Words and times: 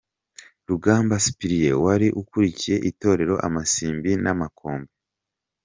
Rugamba 0.69 1.13
Cyprien 1.23 1.75
wari 1.85 2.07
ukuriye 2.21 2.75
Itorero 2.89 3.35
amasimbi 3.47 4.11
namakombe 4.23 4.87
na. 4.87 4.91